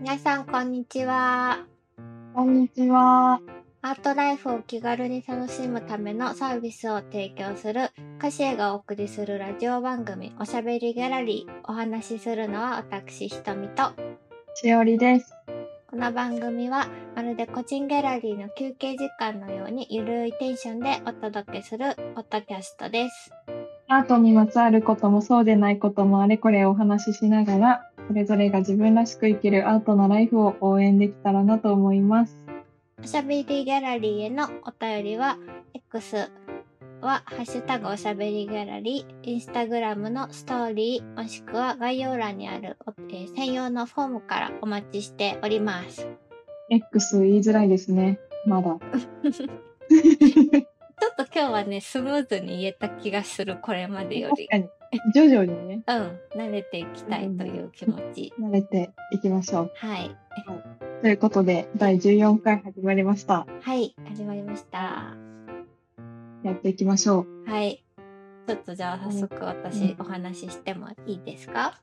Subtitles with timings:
[0.00, 1.58] 皆さん、こんにちは。
[2.32, 3.38] こんにちは。
[3.82, 13.92] アートライフを気軽に楽しむためのサービスを提供するカシエがお送りするラジオ番組おしゃべりギャラリーお話しするのは私ひとみと
[14.54, 15.34] しおりです。
[15.90, 23.32] この番組はまるで個人ギャラリーの休憩時間のようにゆるいテンションでお届けするポッドキャストです。
[23.92, 32.44] アートにまつわることもそうでないこともあれこれお話ししながら、それぞれが自分らしく生きるアートなライフを応援できたらなと思います。
[33.00, 35.38] おしゃべりギャラリーへのお便りは
[35.74, 36.28] X
[37.00, 42.76] はハッシュタグおしゃべりギャラリー、インスタグラムのストーリー、もしくは概要欄にある、
[43.10, 46.08] えー専用のフォームからお待ちしております。
[46.68, 48.18] X 言いづらいですね。
[48.44, 48.76] まだ。
[51.00, 54.46] ちょっと今日はね、スムーズに言えた気がする、これまでより。
[54.48, 54.68] 確かに。
[55.14, 58.34] 徐々にね、うん、慣れていきたいという気持ち。
[58.38, 59.72] 慣れていきましょう。
[59.76, 60.16] はい。
[61.00, 63.46] ということで、第14回始まりました。
[63.62, 65.16] はい、始まりました。
[66.42, 67.50] やっていきましょう。
[67.50, 67.84] はい。
[68.46, 71.80] ちょっとじゃあ早速私お話ししてもいいですか？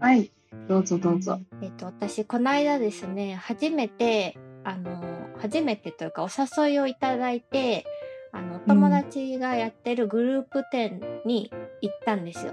[0.00, 0.30] はい。
[0.68, 1.40] どうぞどうぞ。
[1.62, 5.02] えっと、私、この間ですね、初めて、あの、
[5.38, 7.86] 初めてというか、お誘いをいただいて、
[8.34, 12.52] あの、お友達がやってるグループ展に行ったんですよ。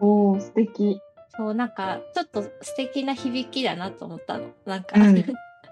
[0.00, 1.00] おー、素敵。
[1.36, 4.50] そう、なんか、ちょっと素敵な響きだなと思ったの。
[4.66, 5.24] なんか、うん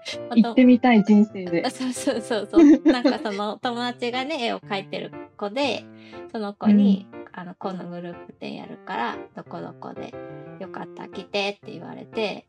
[0.35, 1.69] 行ってみたい人生であ。
[1.71, 2.63] そうそうそうそう。
[2.91, 5.83] なんかその友達がね、絵を描いてる子で、
[6.31, 10.13] その子に、あの、今度グループ展やるから、どこどこで
[10.59, 12.45] よかったら来てって言われて、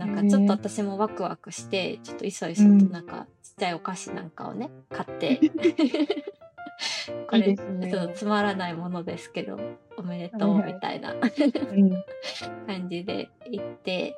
[0.00, 5.38] なんかちょっと私もワクワクして、ちょっといそいそとなんかちっちゃいお菓子なんかをね、買って、
[7.28, 9.58] これ、ちょっとつまらないものですけど、
[9.98, 11.20] おめでとうみたいなうん。
[12.66, 14.16] 感じで行って。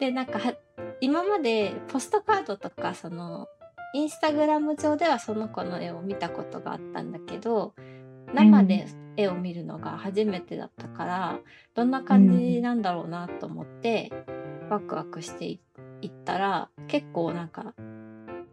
[0.00, 0.54] でなんかは
[1.02, 3.48] 今までポストカードとかその
[3.92, 7.74] インスタグラム上ではその子の絵を見たことがあったんだけど
[8.32, 8.86] 生で
[9.16, 11.40] 絵を見るのが初めてだったから、
[11.74, 14.10] どんな感じなんだろうなと思って、
[14.70, 15.60] ワクワクしてい
[16.00, 17.74] 行ったら結構なんか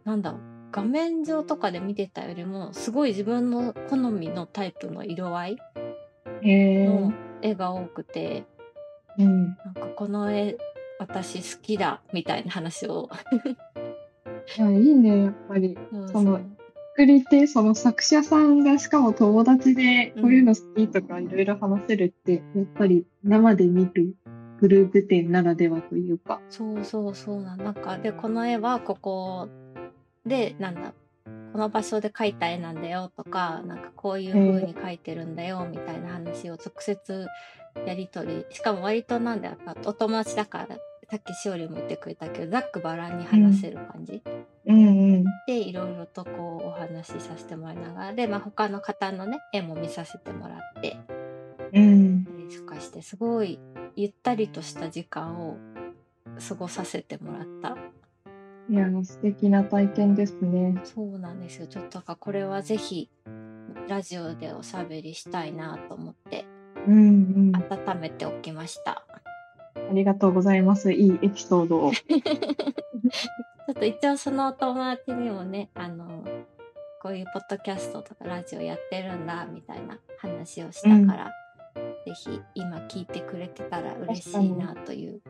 [0.04, 0.40] なんだろう
[0.70, 5.58] 画面上とかで見てたよりもすごい自分の好みのタイプの色合い
[6.42, 7.14] へのー。
[7.40, 8.44] 絵が多くて、
[9.16, 9.56] うん。
[9.64, 10.56] なんかこの絵
[10.98, 13.08] 私好きだみたいな話を
[14.56, 15.78] いや、いいね、やっぱり。
[16.12, 16.40] その
[16.96, 24.16] 作り手、その作者さんがしかも友達でうんこういうの好きとかいろいろ話せるって、やっぱり生で見る
[24.60, 26.40] グループ展ならではというか。
[26.48, 29.48] そうそうそうなんなんかでこの絵はここ
[30.26, 30.92] でなんだ
[31.52, 37.26] この場所で描いた絵なんだよとかなんかこういう風に描いてるんだよみたいな話を直接
[37.86, 40.76] やり取りしかも割となんだかお友達だから
[41.10, 44.22] さっきしおりも言ってくれたけどざっくばらんに話せる感じ、
[44.66, 44.90] うんう
[45.20, 45.24] ん。
[45.46, 50.98] でいろいろとこうお話しさせてもらいながらで、まあ、他の方のね絵も見させてもらって
[51.72, 52.07] うん。
[52.48, 53.58] とかしてすごい
[53.96, 55.56] ゆったりとした時間を
[56.48, 57.76] 過ごさせてもらった
[58.70, 60.78] いや、素敵な体験ですね。
[60.84, 63.10] そうなんですよちょっとかこれはぜひ
[63.88, 66.44] ラジオでおしゃべりしたいなと思って
[66.86, 67.00] うんう
[67.50, 67.56] ん。
[67.56, 69.04] あ温めておきました
[69.92, 70.92] りがとうございます。
[70.92, 71.92] いいエピソードを。
[71.92, 76.24] ちょっと一応そのお友達にもねあの
[77.02, 81.32] こういうポッドキャストとかラジオやってるんだみたいな話をしたから、
[82.08, 85.20] ぜひ今聞いてくれてたら嬉しいなという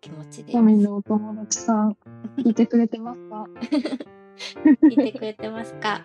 [0.00, 1.96] 気持ちでトミのお友達さん、
[2.38, 3.46] 聞いてくれてますか？
[4.82, 6.04] 聞 いてくれてますか？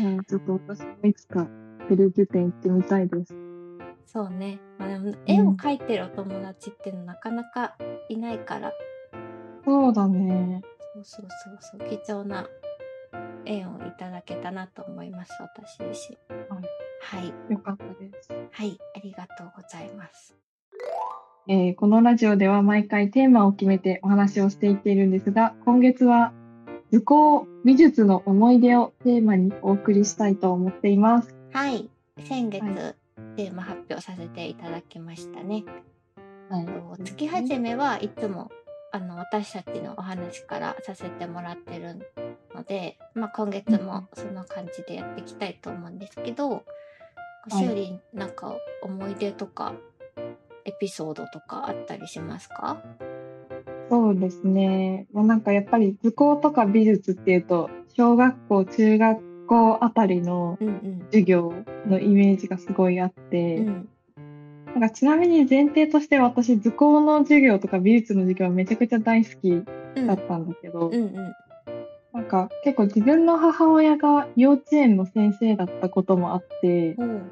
[0.00, 1.46] うん、ちょっと私もいつか
[1.88, 3.34] グループ展行ってみたいです。
[4.06, 7.76] そうね、まあ、でも絵を描いてるお友達っていうのなかなか
[8.10, 8.72] いないから。
[9.64, 10.60] そうだね。
[10.94, 11.26] そうそう
[11.62, 11.88] そうそう。
[11.88, 12.46] 貴重な
[13.46, 16.16] 縁をいただけたなと思います私自身。
[16.54, 16.64] はい
[17.02, 17.52] はい。
[17.52, 18.28] よかったです。
[18.50, 18.78] はい。
[18.96, 20.36] ありがとうございます。
[21.48, 26.32] えーこのラジオでは毎回テーマを決めてお話をしていっているんですが、今月は
[26.92, 31.34] 図工美術の思い出をテーマにお送りしたいと思っています。
[31.52, 31.90] はい。
[32.20, 32.94] 先月、は
[33.36, 35.64] テーマ発表させていただきましたね。
[36.48, 36.66] はい。
[36.66, 38.50] と月始めはいつも
[38.92, 42.06] あの私たちのお話からさせてもらってる
[42.54, 46.62] ので、まあ、今月もその感じでやっていきたいと思うんですけど、
[47.48, 49.74] いしおりんなんか思い出とか
[50.64, 52.82] エピソードとかあったりしますか？
[53.90, 55.06] そうですね。
[55.12, 61.02] まあ、なんかやっぱり図工とか美術っていうと、小学校、中学校あたりのうんうん。
[61.06, 61.52] 授業
[61.86, 63.88] のイメージがすごいあって、うん。
[64.66, 71.32] なんかちなみに前提として私図工の授業とか美術の授業めちゃくちゃ大好きうんだったんだけど、うんうん
[72.22, 77.22] なんか結構自分の母親が幼稚園の先生だったこともあって、うん。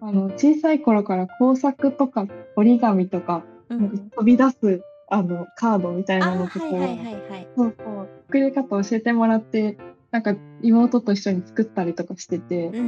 [0.00, 2.26] あの小さい頃から工作とか
[2.56, 9.78] 折り紙とか、うんなんか飛び出すあのカードみたいあなのとかそうそう作り方を教えてもらって
[10.10, 12.80] なんか妹と一緒に作ったりとかしてて、うんう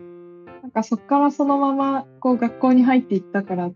[0.00, 0.44] ん。
[0.62, 3.70] なんかそっからそのままこう学校に入っていったから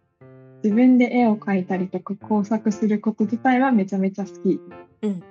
[0.62, 4.60] 自分で絵を描いたりとか工作すること自体はめちゃめちゃ好き。
[5.02, 5.22] うん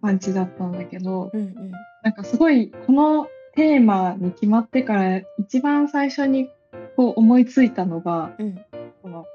[0.00, 1.72] 感じだったんだけど、うんうん。
[2.02, 6.48] なんかすごいこのテーマに決まってから一番最初に
[6.96, 8.60] こう思いついたのがうん。
[9.02, 9.26] この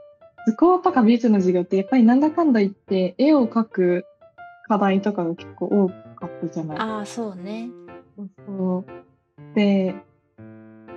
[0.46, 4.06] 図工とか美術の授業ってやっぱりなんだかんだ言って絵を描く
[4.68, 6.78] 課題とかが結構多かったじゃない。
[6.78, 7.70] ああそうね。
[8.46, 9.96] そうで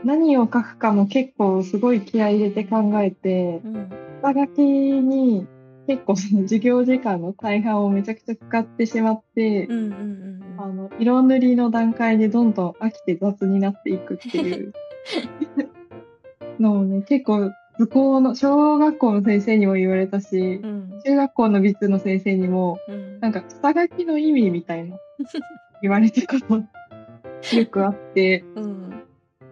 [0.05, 3.91] 何を書くかも結構すごい気合い入れて考えてうん。
[4.23, 5.47] 下書きに
[5.87, 9.95] 結構その授業時間の大半をめちゃくちゃ使ってしまって、うんうんう
[10.33, 14.73] んあの色塗りの段階でどんどん飽きて雑になっていくっていう。
[16.59, 21.01] のをね結構図工の小学校の先生にも言われたしうん。
[21.05, 23.21] 中学校の美術の先生にもうん。
[23.21, 24.97] なんか下書きの意味みたいな
[25.83, 28.45] 言われたことよくあって。
[28.55, 29.03] うん。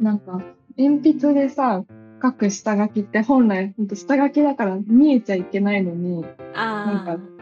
[0.00, 0.42] なんか
[0.78, 1.84] 鉛筆でさ
[2.24, 6.24] 書く下書きって本来ほんと下書きだから見えちゃいけないのに
[6.54, 7.34] なん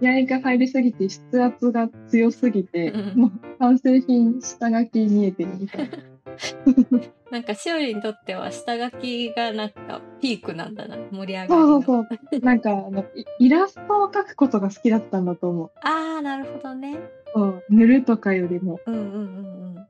[0.00, 5.98] 気合が入りすぎて筆圧が強すぎて、うんもう完成品下書き見えてるみたいな。
[7.30, 12.40] なんかしおりにとっては下書きがなんかピークなんだな盛り上がりそのうそうそう。
[12.40, 15.70] なんかあのイイラストを描くことが好きだったんだと思う。
[15.82, 16.96] ああなるほどね
[17.34, 18.80] そう塗るとかよりも。
[18.86, 19.88] うんうんうん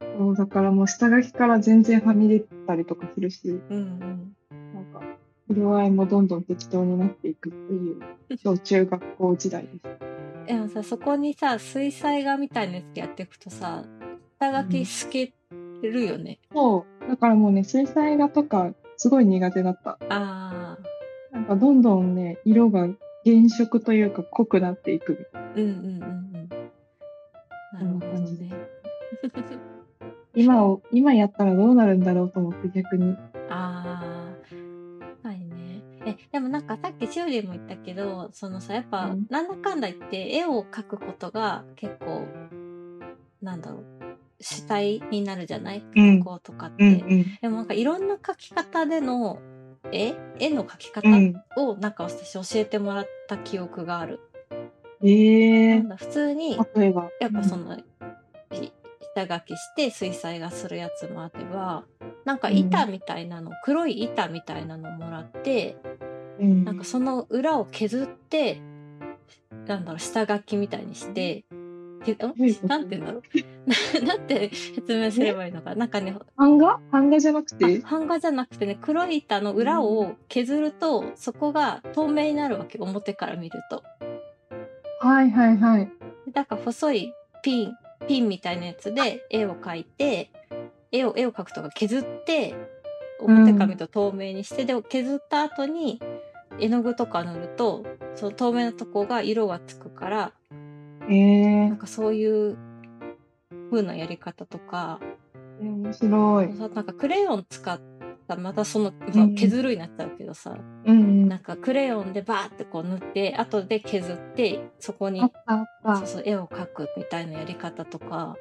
[0.00, 4.36] そうだからもう下書きから全然はみ出たりとかするし、うんうんうん
[4.74, 5.00] なんか
[5.48, 8.00] 色合いもどんどん適当になっていくっていう
[8.42, 10.48] 小中学校時代です。
[10.48, 13.84] でもさそこにさ水彩画みたいなやつやっていくとさ
[14.38, 15.32] 下書き透け
[15.82, 17.08] るよね、そう。
[17.08, 19.98] だからもうね、水彩画とかすごい苦手だった。
[20.08, 20.78] ああ
[21.32, 22.88] なんかどんどんね、色が
[23.24, 25.50] 原色というか濃くなっていくみたいな。
[25.54, 26.15] うんうんうん
[30.36, 33.16] 今を、今やったらどうなるんだろうと思って逆に。
[33.50, 34.34] あ
[35.24, 42.26] あはいねえでもなんかさっきしおりも言ったけどそのさやっぱ、うんなんだかんだ言って絵を描くことが結構
[43.42, 43.84] なんだろう
[44.40, 45.82] 主体になるじゃない？
[45.96, 49.38] うん学校とかって、うんでもなんかいろんな描き方での
[49.92, 51.14] 絵絵の描き方うん。
[51.56, 51.68] うん。
[51.70, 54.20] をなんか私教えてもらった記憶がある。
[55.02, 57.08] ええなんだ普通に例えば。
[57.20, 57.84] やっぱその、ひ
[59.16, 61.84] 下書きして水彩画するやつもあれば
[62.24, 65.76] なんか板みたいなの、黒い板みたいなのもらって
[66.38, 68.60] うん、なんかその裏を削って
[69.66, 71.44] なんだろう下書きみたいにして。
[72.62, 74.04] なんて言うんだろう？
[74.04, 75.74] な なんて説明すればいいのか？
[75.74, 76.78] なんかね版画？
[76.92, 83.82] 版画じゃなくあて版画じゃなくてね黒い板の裏を削るとそこが透明になるわけ表から見ると。
[85.00, 85.90] はいはいはい。
[86.32, 87.12] だから細い
[87.42, 87.72] ピン
[88.06, 90.30] ピンみたいなやつで絵を描いて
[90.92, 92.54] 絵を絵を描くとか削って
[93.20, 96.00] 表から見ると透明にして、で削った後に
[96.60, 97.84] 絵の具とか塗ると
[98.14, 100.32] その透明なとこが色がつくから
[101.08, 101.68] ええ。
[101.68, 102.56] なんかそういう
[103.70, 105.00] 風なやり方とか。
[105.60, 106.48] 面白い。
[106.54, 107.95] なんかクレヨン使った
[108.34, 111.28] またその、うん削るになっちゃうけどさうん。
[111.28, 115.20] なんかクレヨンでバーってこう塗って後で削ってそこに。
[115.20, 115.26] そ
[116.02, 118.36] うそう絵を描くみたいなやり方とか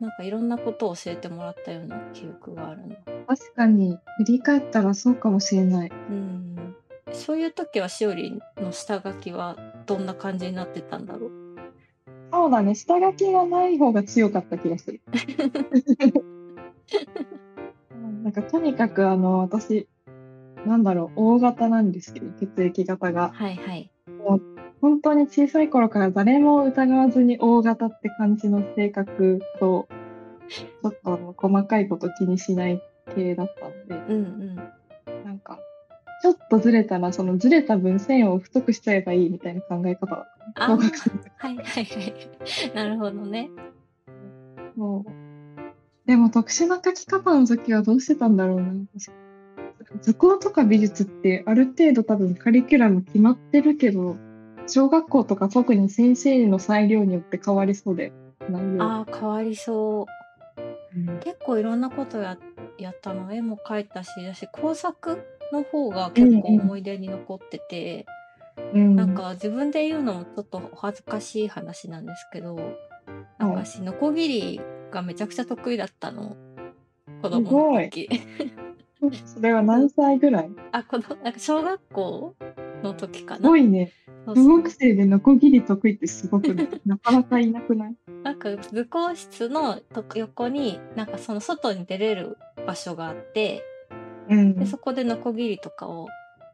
[0.00, 2.96] なんかいろんなことを教えてもらったような記憶があるの。
[3.28, 5.92] 確かに、振り返ったらそうかもしれない。
[6.10, 6.74] うん
[7.12, 11.30] そういう時はしおりの下書きはどんな感じになってたんだろう？
[12.32, 15.00] そうだね、下書きがない方が強かった気がする。
[18.32, 19.88] うんなんかとにかくあの私
[20.66, 23.90] なんだろう大型なんですけど血液型がはいはい。
[24.80, 29.86] 本当に小さい頃から誰も疑わずに大型って感じの性格と
[30.48, 32.82] ちょっとあの細かいこと気にしない
[33.14, 34.24] 系だったんでうん
[35.06, 35.24] うん。
[35.24, 35.58] なんか
[36.22, 42.14] ちょっとずれたらそのずれた分線を太くしちゃえばいいみたいな考え方だったはいはいはい。
[42.74, 43.50] なるほどね。
[44.76, 45.21] もう
[46.06, 48.72] でも特殊な書き方の時はどうしてたんだろうな。
[50.00, 54.16] 図工とか美術ってある程度多分カリキュラム決まってるけど、
[54.66, 58.12] 小学校とか特に先生の裁量によって変わりそうで、
[58.48, 58.82] 内容。
[58.82, 60.60] ああ変わりそう。
[60.96, 62.36] うん結構いろんなことや
[62.78, 68.06] やったの絵も描いたしだし工作の方が結構思い出に残ってて、
[68.74, 68.96] うん。
[68.96, 72.56] なんか自分で言うのもちょっとお恥ずかしい話なんですけど、
[73.38, 74.60] なんか私、ノコギリ
[74.92, 76.36] がめちゃくちゃ得意だったの。
[77.20, 78.08] 子供の時。
[79.26, 80.50] それは何歳ぐらい？
[80.70, 82.34] あ、子供、なんか小学校
[82.84, 83.48] の時かすな。
[83.48, 83.90] ごいね。
[84.26, 86.68] 小学生でノコギリ得意ってすごくない？
[86.86, 87.96] なかなかいなくない？
[88.22, 93.64] なんか図工室のと横に、なんかその外に出れる場所があって、
[94.28, 96.06] うんで、そこでノコギリとかを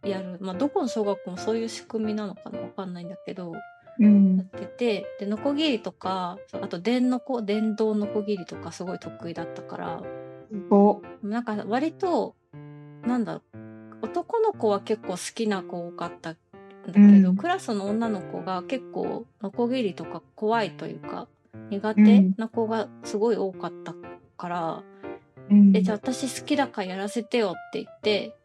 [0.03, 0.39] やる。
[0.41, 3.59] まあ、どこの小学校もそういう仕組みなのかなわかんないんだけど、うん
[3.99, 4.09] や
[4.43, 10.03] ってて、で、ノコギリとか、あと電のこ、電動ノコギリとかすごい得意だったから、
[11.23, 12.37] なんか割と、
[13.05, 16.37] なんだろう、男の子は結構好きな子多かったん
[16.87, 17.37] だけど、うん。
[17.37, 21.27] クラスの女の子が結構ノコギリとか怖いというか、
[21.71, 22.35] 苦手うん。
[22.37, 23.95] な子がすごい多かった
[24.37, 24.83] から、
[25.51, 25.77] うん。
[25.77, 28.37] え、じゃあ私好きだからやらせてよって言って、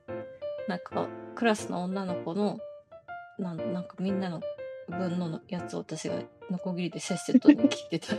[0.67, 2.57] なんかクラスの女の子の、
[3.37, 4.41] なんなんかみんなの
[4.93, 6.15] 分のやつを私が
[6.49, 8.07] ノコギリでせっせとに切ってた。
[8.07, 8.17] ちす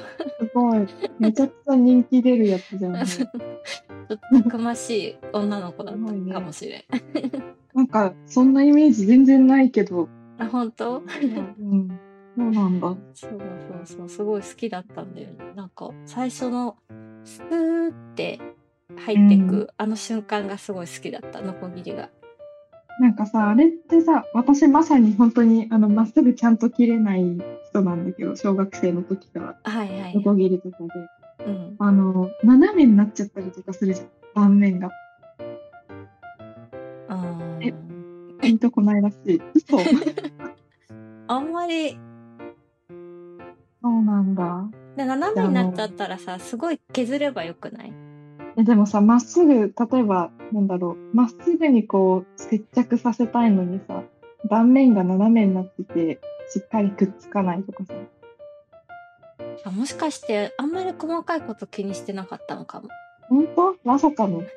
[0.55, 0.87] ごい。
[1.19, 3.01] めちゃくちゃ人気出るやつじゃん、 ね。
[4.11, 6.85] ょっとたくましい女の子だったかもしれん。
[7.75, 10.09] なんか、そんなイメージ全然ないけど。
[10.39, 10.99] あ、本当？
[10.99, 11.89] うん。
[12.37, 12.97] そうなんだ。
[13.15, 15.53] そうそうそう、すごい好きだったんだよね。
[15.55, 16.77] なんか、最初の、
[17.25, 18.41] スーって
[18.97, 22.11] 入ってく、うんあの瞬間がすごい好きだった、ノコギリが。
[23.01, 27.23] なんかさ、あれってさ、私まさに本当に、あの、まっすぐちゃんと切れない
[27.69, 30.15] 人なんだけど、小学生の時から、はいはい。
[30.17, 31.45] ノコギリとかで。
[31.47, 31.77] うん。
[31.79, 34.09] あの、斜めになっちゃったりとかするじゃん。
[34.35, 34.91] 断面が。
[37.09, 37.75] あえー
[38.41, 39.41] ピンとこないらしい。
[39.55, 39.79] 嘘
[41.29, 41.99] あんまり、
[43.83, 44.69] そうなんだ。
[44.97, 47.93] で斜めになっちゃったらさ、すごい削ればよくない？
[48.57, 49.53] えでもさ、まっすぐ、
[49.91, 54.03] 例えば、なんだろう、まっすぐにこう、接着させたいのにさ、
[54.49, 57.95] 断面が斜めになってて、しっかりくっつかないとかさ。
[59.65, 62.89] あもしかして、あんまり細かいこと気にしてなかったのかも。
[63.29, 63.77] 本当？
[63.85, 64.43] まさかの。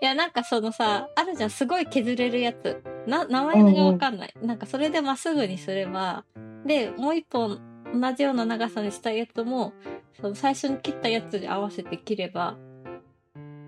[0.00, 2.82] いや、なんかそのさ、あるじゃん、すごい削れるやつ。
[3.06, 4.34] な、名前がわかんない。
[4.40, 6.24] なんかそれでまっすぐにすれば、
[6.64, 7.60] で、もう一本
[7.92, 9.72] 同じような長さにしたいやつも、
[10.20, 12.56] その最初に切ったやつに合わせて切れば、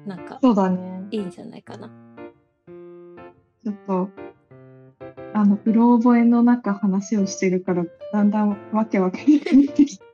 [0.06, 1.06] なんかそうだね。
[1.10, 1.88] いいんじゃないかな。
[3.64, 4.08] ちょっと、
[5.34, 10.04] あの、うろ覚えの中話をしてるから、だんだんわけわかんなくなってきた。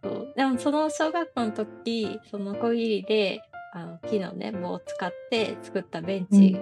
[0.02, 3.42] そうでもその小学校の時、その小切りで、
[3.74, 6.58] あの木のね、棒を使って作ったベンチ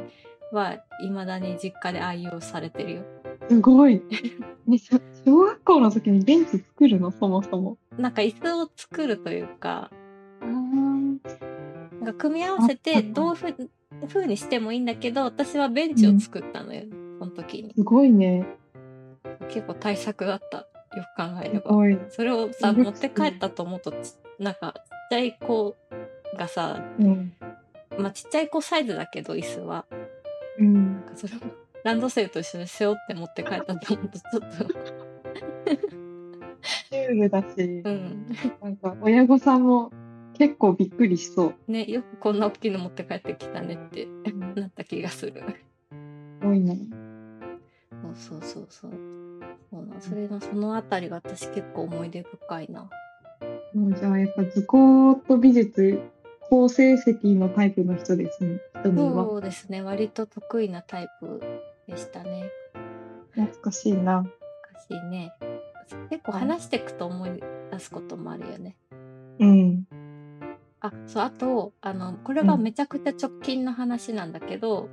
[0.51, 3.03] は、未だに実家で愛用されてるよ。
[3.49, 4.03] すごい。
[4.67, 7.13] ね、小小学校の時にベンチ作るの？
[7.13, 7.79] そもそも。
[7.97, 9.91] なんか椅子を作るというか、
[12.07, 13.71] か組み合わせあてどういう
[14.09, 16.85] ふうにしてもいいんだけど、私はベンチを作ったのよ、
[17.19, 17.75] その時に。
[17.75, 18.47] すごいね。
[19.49, 20.67] 結構対策だった。
[20.97, 21.71] よく考えれば。
[22.09, 25.77] それをさ、持って帰ったと思うと、ちなんか、ちっちゃい子
[26.39, 27.33] がさ、うん。
[27.99, 29.85] まあちっちゃい子サイズだけど、椅子は。
[30.59, 30.95] うん。
[30.95, 31.39] なんかそれを
[31.85, 34.47] ランドセルと一緒に背負って持って帰ったと思うと、ちょっと、
[36.89, 38.27] シュールだし、うん。
[38.63, 39.93] なんか親御さんも
[40.39, 41.73] 結構びっくりしそう。
[41.73, 44.07] ね、よくこんな大きいの持って帰ってきたねって
[44.55, 45.33] なった気がする。
[45.33, 46.79] すごいね。
[48.03, 48.91] そうそうそうそう。
[49.71, 52.89] そうなんそれのそのあたりが私結構思い出深いな。
[53.75, 56.01] もうじゃあやっぱ図工と美術、
[56.43, 58.61] 好成績のタイプの人ですね。
[58.85, 59.83] そうですね。
[59.83, 61.41] 割と得意なタイプ
[61.89, 62.51] でしたね。
[63.33, 64.27] 懐かしいな。
[64.89, 65.33] 昔ね。
[66.11, 68.77] 結構話していくと思い出すこともあるよね。
[69.39, 69.86] うん。
[71.07, 74.89] あ、そう、あと、あの、これがめちゃくちゃ直近の話なんだけど、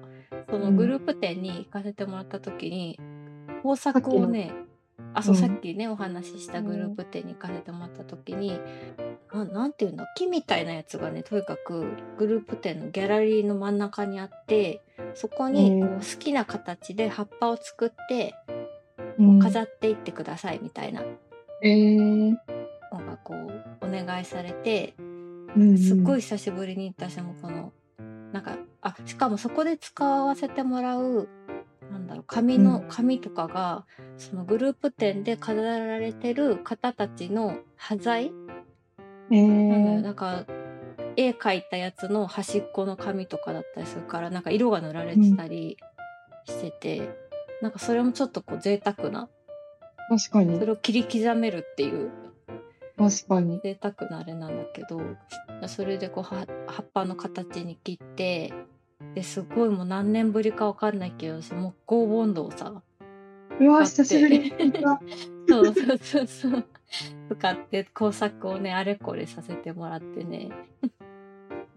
[0.49, 2.99] そのグループ展に行かせてもらった時に、
[3.61, 4.53] 工作をね、
[5.13, 5.41] あ、そう、うん。
[5.41, 8.59] さっきね、お話ししたグループ展に行かせてもらった時に、
[9.31, 14.81] ななんていうんだ、木みたいなやつがね、とにかくグループ展のギャラリーの真ん中にあって、
[15.15, 18.35] そこにこううん好きな形で葉っぱを作って
[19.19, 19.39] うん。
[19.39, 21.01] 飾っていってくださいみたいな
[21.61, 22.31] えー、
[22.91, 24.93] のがこうお願いされて、
[25.55, 26.21] うんすっごいい。
[26.21, 27.73] 久しぶりに私もこの
[28.31, 31.29] なんかあしかもそこで使わせてもらう
[31.91, 33.85] なんだろう紙の、うん紙とかが
[34.17, 38.31] そのグループ展で飾られてる方たちの端材、
[39.31, 40.45] えー、なんか
[41.15, 45.77] 絵描いたやつの端っこの紙とかだったりするからなんか色が塗られてたり
[46.45, 47.15] してて、
[47.61, 49.29] なんかそれもちょっとこう贅沢な
[50.09, 50.65] 確かにそ。
[50.65, 52.11] れを切り刻めるっていう
[53.09, 53.59] 確かに。
[53.63, 55.01] 贅沢なあれなんだけど
[55.67, 58.53] それでこうは葉っぱの形に切って
[59.15, 62.81] ですごいもう何年ぶりかわかんないけど私木工ボンドをさ
[63.59, 64.53] うわ、久しぶり。
[65.47, 66.65] そうそうそうそう。
[67.29, 70.49] 使って工作をねあれこれさせてもらってね。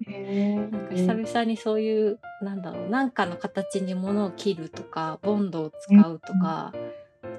[0.07, 6.73] へなんかー久々にそういうなんだろうなんかの形に物を切るとかボンドを使うとか、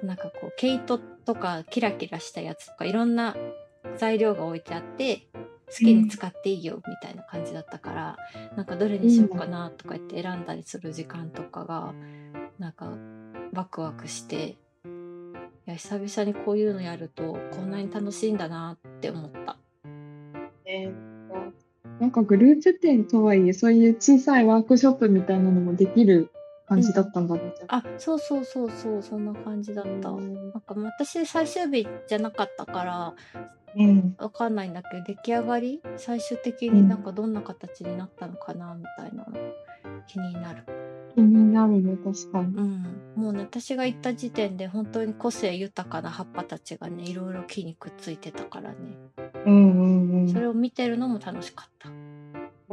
[0.04, 3.36] なんかこう毛糸とかキラキラしたやつとかいろんな
[3.98, 5.28] 材料が置いてあって
[5.70, 8.18] 好きに使っていいよみたいな感じだったから、
[8.56, 11.94] なんかどれにしようかなとか言って選んだりする時間とかが
[12.58, 12.98] なんか
[13.54, 14.56] ワクワクして
[15.68, 19.58] いや久々にこういうのやるとこんなに楽しいんだなって思った。
[20.66, 20.92] ね
[22.00, 26.30] なんかグループ展とはいえ、そういう小さいワークショップみたいなのもできる
[26.68, 27.54] 感じだったんだね。
[27.56, 30.10] じゃああそうそうそうそうそんな感じだった。
[30.10, 33.14] うんなんか私最終日じゃなかったから
[33.76, 34.16] うん。
[34.18, 39.38] わかんないんだけど出来上がり最終的になんかどんな形になったのかなみたいなの
[40.08, 40.64] 気になる。
[41.16, 42.56] 気になるね、確かに。
[42.56, 48.78] うん、もうね私が行った時点で本当に個性豊かな葉っぱたちがねいろいろ木にくっついてたからね
[49.46, 50.30] うんうんうん。
[50.30, 51.90] それを見てるのも楽しかった。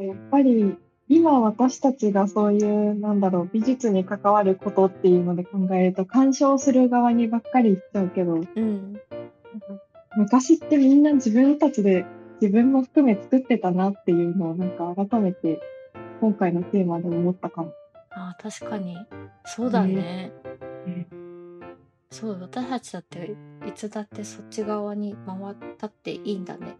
[0.02, 0.76] やっぱり
[1.08, 9.00] 今私たちがそういうなんだろう美術に関わることっていうので考えると鑑賞する側にばっかり行っちゃうけどうん、
[10.16, 12.06] 昔ってみんな自分たちで
[12.40, 15.61] 自分も含め作ってたなっていうのをなんか改めて
[16.20, 17.73] 今回のテーマで思ったかも。
[18.11, 18.96] あー確かに
[19.44, 20.32] そうだね。
[20.87, 21.06] ね
[22.11, 26.76] そう私たちだっていつだってそっち側に回ったっていいんだね。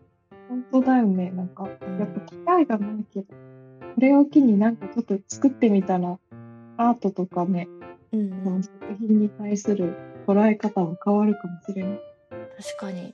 [0.49, 1.31] 本当だよね。
[1.31, 3.27] なんかうんやっぱ機会がないけど
[3.95, 6.19] これを機になんかちょっと作ってみたら
[6.77, 7.69] アートとかね、
[8.13, 9.97] うん作品に対する
[10.27, 12.01] 捉え方も変わるかもしれない。
[12.57, 13.13] 確かに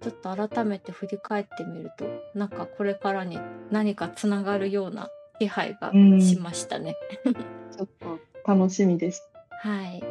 [0.00, 2.04] ちょっと改めて振り返ってみると
[2.34, 3.38] なんかこれからに
[3.70, 6.94] 何かつながるような気配がうんしましたね。
[7.76, 9.28] ちょっと楽しみです。
[9.50, 10.02] はい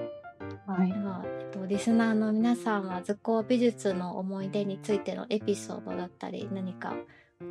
[0.66, 0.98] はいで。
[1.00, 6.96] は、えっと、リスナーの皆さんは図工美術の思い出についてのエピソードだったり何か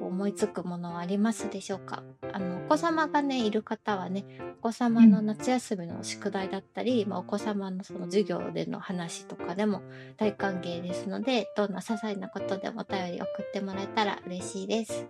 [0.00, 2.02] 思いつくものはありますでしょうか？
[2.33, 4.24] あのお子様がねいる方はね
[4.61, 9.83] お子様の夏休みの宿題だったり、まあ、お子様のその授業での話とかでも
[10.16, 15.07] 大歓迎ですのでどんな些細なことでもお便り送ってもらえたら嬉しいです。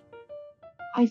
[0.94, 1.10] はい。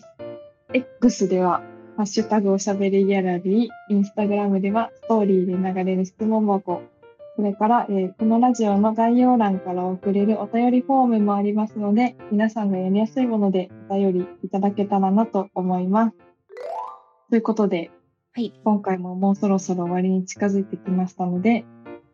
[0.74, 1.60] X では、
[1.96, 6.82] ハッシュタグおしゃべりギャラリー、インスタグラムでは、ストーリーで流れる質問箱、
[7.36, 16.16] それから、えーこのラジオの概要欄から送れるお便りフォームもありますので、皆さんがやりやすいものでお便りいただけたらなと思います。
[17.30, 17.90] ということで、
[18.34, 21.64] はい、今回ももうそろそろ終わりに近づいてきましたので、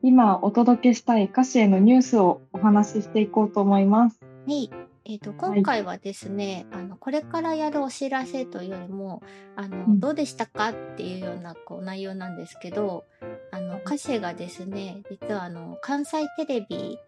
[0.02, 4.20] 今お届けしたい歌詞へのニュースをお話ししていこうと思います。
[4.22, 4.70] はい。
[5.04, 9.22] えー、と今回はですね、あのこれからやるお知らせというよりも
[9.56, 10.00] あの、うん。
[10.00, 13.04] どうでしたかっていうようなこう内容なんですけど
[13.50, 16.98] あの歌詞がですね実はあの関西テレビ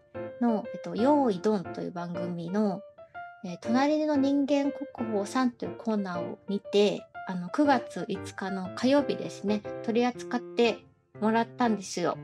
[0.41, 2.81] の「えっと、用意ドン」という番組の
[3.45, 10.83] 「えー隣の人間国宝さん」というコーナーを見てあの9月5日の火曜日ですね取り扱って
[11.19, 12.17] もらったんですよ。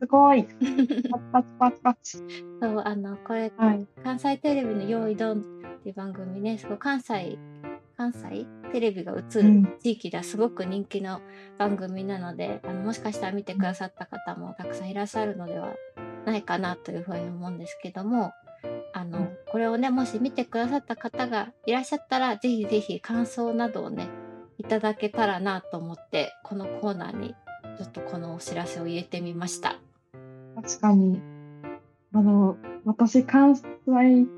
[0.00, 0.44] すごい。
[1.32, 2.18] パチパチパチ。
[2.60, 3.86] そうあのこれはい。
[4.02, 5.40] 関西テレビの「用意ドン」
[5.80, 7.38] っていう番組ねすごい関西
[7.96, 11.20] 関西テレビが映うんる地域ではすごく人気の
[11.58, 15.74] 番組なので、あのもしかしたら見てくださった方もたくさんいらっしゃるのでは
[16.24, 18.32] ないかなというふうに思うんですけども
[18.94, 24.08] あの、うんこれをねもし見てくださった方がいらっしゃったらぜひぜひ感想などをね
[24.58, 27.34] いただけたらなと思ってこのコーナーに
[27.76, 29.80] ちょっとこのお知らせを入れてみました。
[30.62, 31.20] 確かに。
[32.12, 33.64] あの、私、関西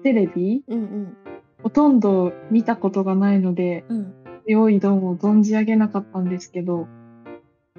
[0.02, 1.16] テレビ、うん
[1.62, 6.88] ほとんど見たことがないので、うんうん用意ドンを存じ上げなかったんですけど、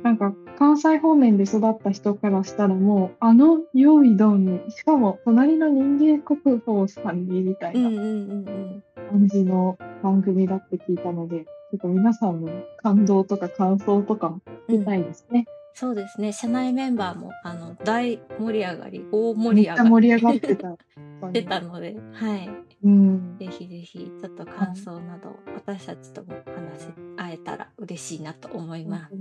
[0.02, 15.46] なんか、関西方面で育った人からしたらもう、あの用意ドンに、しかも、隣の人間国宝さんに、みたいなうんうんうんうん感じの番組だって聞いたので、ちょっと皆さんの感動とか感想とかも聞きたいですね。
[15.76, 16.32] そうですね。
[16.34, 20.70] 社内メンバーもあの大盛り上がり大盛り上が盛り上がってた。
[20.70, 20.76] り
[21.24, 22.50] してたので、はい、
[22.84, 23.38] うん。
[23.40, 29.16] ぜひぜひちょっと感想など私たちとも話し合えたら嬉しいなと思います。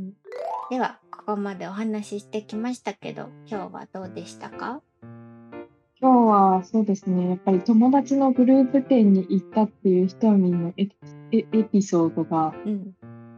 [0.70, 4.82] ではここまでお話ししてきましたけど今日はどうでしたか？
[6.00, 10.88] 今日はそうですね、やっぱり友達のグループ展に行ったっていう人みのエ
[11.30, 12.92] エエピソードが、うん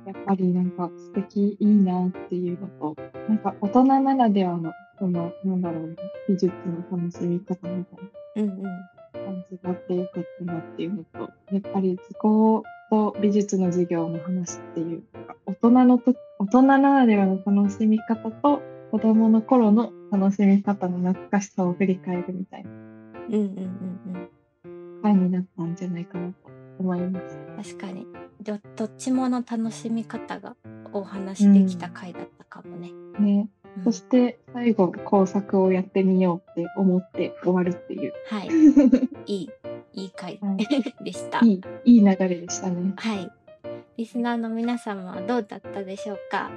[0.07, 2.97] やっぱりなんか素敵、いいなっていうのと、
[3.29, 5.97] なんか大人ならではの、その、なんだろうな、
[6.29, 7.99] 美術の楽しみ方みたい
[8.37, 8.69] うんうんな
[9.13, 24.29] 感じがあってよかったなっていうのと、やっぱり図工と美術の授業の話っていうか、大大人のと大人ならではの楽しみ方と子供の頃の楽しみ方の懐かしさを振り返るみたいなうんうんうん
[25.05, 26.35] 回になったんじゃないかなと
[26.79, 27.37] 思います。
[27.37, 27.63] うん。
[27.63, 28.07] 確かに。
[28.45, 30.55] どどっちもの楽しみ方が
[30.93, 32.93] お話できた回だったかもね。
[33.19, 38.49] ね、うんそして最後工作をやってみようって思って終わるっていうはい。
[39.27, 39.51] いい、
[39.95, 40.57] いい回は
[41.03, 41.41] でした。
[41.41, 42.93] いいいい流れでしたね。
[42.95, 43.31] はい。
[43.97, 46.51] リスナーの皆様はどうだったでしょうか？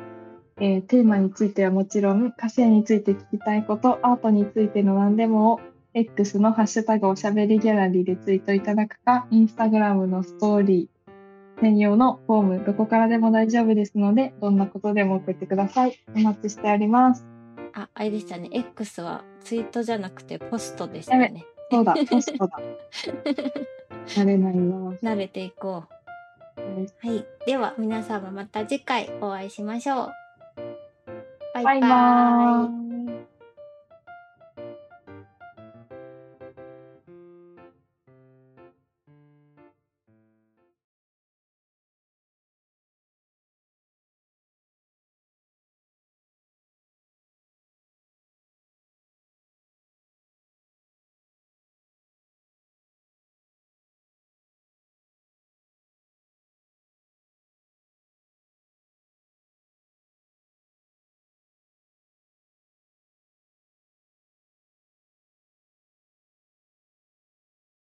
[0.60, 5.60] えーテーマについてはもちろん、歌詞について聞きたいこと、アートについての何でもを、
[5.93, 10.97] X のハッシュタグおしゃべりギャラリーでツイートいただくか、インスタグラムのストーリー
[11.62, 16.00] 専用のフォーム、どこからでも大丈夫ですので、どんなことでも送ってください。
[16.15, 17.26] お待ちしております。
[17.74, 18.50] あ、あれでしたね。
[18.52, 21.46] X はツイートじゃなくてポストでしたね。
[21.72, 22.60] そうだ、 ポストだ。
[24.08, 24.76] 慣れないな。
[25.02, 25.98] 慣れていこう。
[26.58, 27.26] はい。
[27.46, 30.12] では皆様また次回お会いしましょう。
[31.54, 32.87] バイババイバーイーイ。